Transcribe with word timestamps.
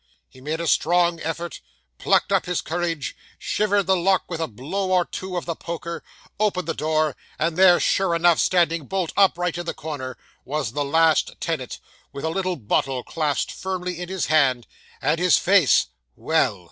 He 0.27 0.41
made 0.41 0.59
a 0.59 0.65
strong 0.65 1.19
effort, 1.19 1.61
plucked 1.99 2.31
up 2.31 2.47
his 2.47 2.59
courage, 2.61 3.15
shivered 3.37 3.85
the 3.85 3.95
lock 3.95 4.23
with 4.29 4.39
a 4.41 4.47
blow 4.47 4.89
or 4.91 5.05
two 5.05 5.37
of 5.37 5.45
the 5.45 5.53
poker, 5.53 6.01
opened 6.39 6.67
the 6.67 6.73
door, 6.73 7.15
and 7.37 7.55
there, 7.55 7.79
sure 7.79 8.15
enough, 8.15 8.39
standing 8.39 8.85
bolt 8.87 9.13
upright 9.15 9.59
in 9.59 9.67
the 9.67 9.75
corner, 9.75 10.17
was 10.43 10.71
the 10.71 10.83
last 10.83 11.39
tenant, 11.39 11.77
with 12.11 12.25
a 12.25 12.29
little 12.31 12.55
bottle 12.55 13.03
clasped 13.03 13.51
firmly 13.51 13.99
in 13.99 14.09
his 14.09 14.25
hand, 14.25 14.65
and 15.03 15.19
his 15.19 15.37
face 15.37 15.85
well! 16.15 16.59